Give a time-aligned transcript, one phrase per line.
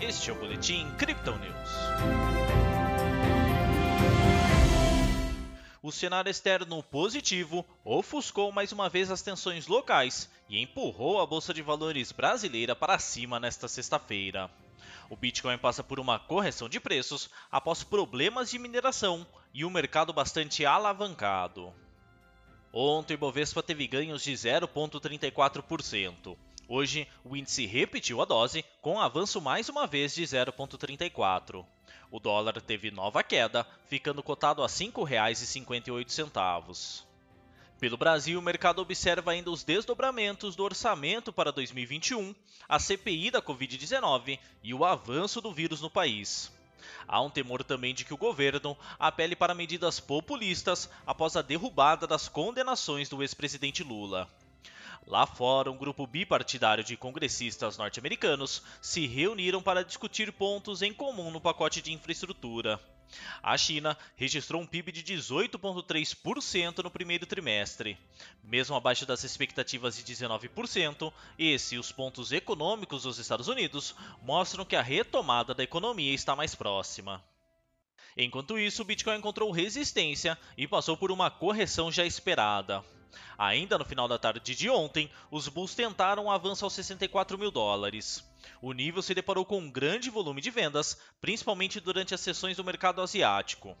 [0.00, 1.70] Este é o Boletim Crypto News.
[5.82, 11.54] O cenário externo positivo ofuscou mais uma vez as tensões locais e empurrou a bolsa
[11.54, 14.50] de valores brasileira para cima nesta sexta-feira.
[15.08, 20.12] O Bitcoin passa por uma correção de preços após problemas de mineração e um mercado
[20.12, 21.72] bastante alavancado.
[22.70, 26.36] Ontem o Ibovespa teve ganhos de 0,34%.
[26.68, 31.64] Hoje, o índice repetiu a dose, com avanço mais uma vez de 0,34.
[32.10, 37.04] O dólar teve nova queda, ficando cotado a R$ 5,58.
[37.78, 42.34] Pelo Brasil, o mercado observa ainda os desdobramentos do orçamento para 2021,
[42.68, 46.52] a CPI da Covid-19 e o avanço do vírus no país.
[47.06, 52.08] Há um temor também de que o governo apele para medidas populistas após a derrubada
[52.08, 54.28] das condenações do ex-presidente Lula.
[55.06, 61.30] Lá fora, um grupo bipartidário de congressistas norte-americanos se reuniram para discutir pontos em comum
[61.30, 62.80] no pacote de infraestrutura.
[63.40, 67.96] A China registrou um PIB de 18,3% no primeiro trimestre.
[68.42, 74.64] Mesmo abaixo das expectativas de 19%, esse e os pontos econômicos dos Estados Unidos mostram
[74.64, 77.22] que a retomada da economia está mais próxima.
[78.16, 82.84] Enquanto isso, o Bitcoin encontrou resistência e passou por uma correção já esperada.
[83.38, 87.50] Ainda no final da tarde de ontem, os Bulls tentaram um avanço aos 64 mil
[87.50, 88.24] dólares.
[88.62, 92.64] O nível se deparou com um grande volume de vendas, principalmente durante as sessões do
[92.64, 93.76] mercado asiático.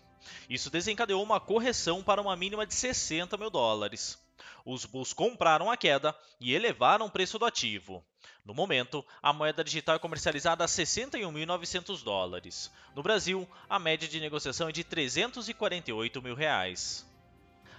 [0.48, 4.18] Isso desencadeou uma correção para uma mínima de 60 mil dólares.
[4.64, 8.04] Os Bulls compraram a queda e elevaram o preço do ativo.
[8.44, 12.70] No momento, a moeda digital é comercializada a 61.900 dólares.
[12.94, 17.06] No Brasil, a média de negociação é de 348 mil reais.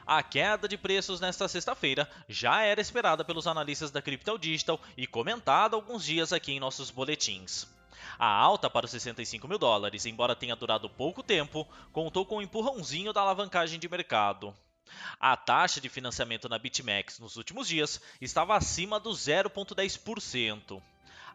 [0.08, 5.06] A queda de preços nesta sexta-feira já era esperada pelos analistas da Crypto Digital e
[5.06, 7.68] comentada alguns dias aqui em nossos boletins.
[8.18, 12.42] A alta para os 65 mil dólares, embora tenha durado pouco tempo, contou com um
[12.42, 14.56] empurrãozinho da alavancagem de mercado.
[15.20, 20.82] A taxa de financiamento na BitMEX nos últimos dias estava acima do 0,10%.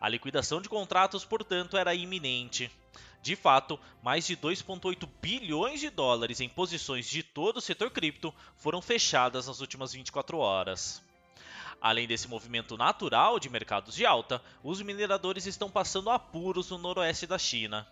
[0.00, 2.72] A liquidação de contratos, portanto, era iminente.
[3.22, 8.34] De fato, mais de 2,8 bilhões de dólares em posições de todo o setor cripto
[8.56, 11.00] foram fechadas nas últimas 24 horas.
[11.80, 17.26] Além desse movimento natural de mercados de alta, os mineradores estão passando apuros no noroeste
[17.26, 17.86] da China.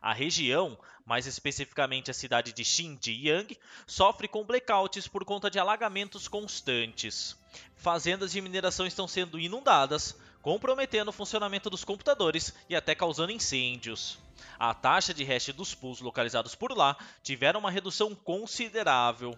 [0.00, 6.28] A região, mais especificamente a cidade de Xinjiang, sofre com blackouts por conta de alagamentos
[6.28, 7.36] constantes.
[7.74, 14.18] Fazendas de mineração estão sendo inundadas, comprometendo o funcionamento dos computadores e até causando incêndios.
[14.58, 19.36] A taxa de hash dos pools localizados por lá tiveram uma redução considerável.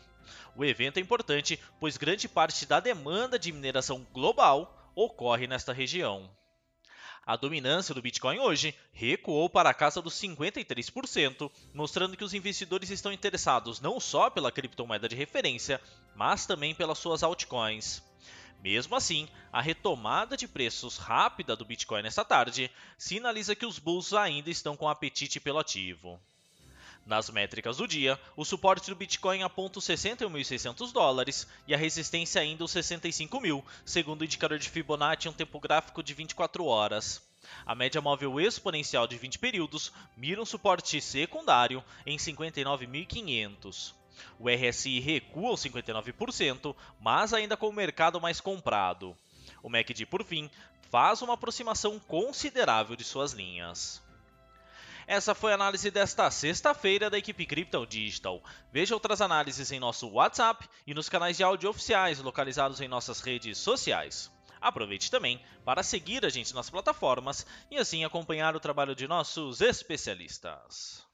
[0.56, 6.30] O evento é importante, pois grande parte da demanda de mineração global ocorre nesta região.
[7.26, 12.90] A dominância do Bitcoin hoje recuou para a casa dos 53%, mostrando que os investidores
[12.90, 15.80] estão interessados não só pela criptomoeda de referência,
[16.14, 18.02] mas também pelas suas altcoins.
[18.62, 24.12] Mesmo assim, a retomada de preços rápida do Bitcoin nesta tarde sinaliza que os bulls
[24.12, 26.20] ainda estão com apetite pelo ativo.
[27.06, 32.40] Nas métricas do dia, o suporte do Bitcoin aponta os 61.600 dólares e a resistência
[32.40, 36.64] ainda os 65 mil, segundo o indicador de Fibonacci em um tempo gráfico de 24
[36.66, 37.22] horas.
[37.64, 43.99] A média móvel exponencial de 20 períodos mira um suporte secundário em 59.500.
[44.38, 49.16] O RSI recua aos 59%, mas ainda com o mercado mais comprado.
[49.62, 50.50] O MACD, por fim,
[50.90, 54.02] faz uma aproximação considerável de suas linhas.
[55.06, 58.40] Essa foi a análise desta sexta-feira da equipe Crypto Digital.
[58.72, 63.20] Veja outras análises em nosso WhatsApp e nos canais de áudio oficiais localizados em nossas
[63.20, 64.30] redes sociais.
[64.60, 69.60] Aproveite também para seguir a gente nas plataformas e assim acompanhar o trabalho de nossos
[69.60, 71.04] especialistas.